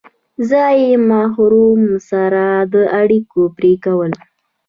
ځایي 0.49 0.89
مخورو 1.09 1.67
سره 2.09 2.43
د 2.73 2.75
اړیکو 3.01 3.41
پرې 3.57 3.73
کول. 3.85 4.11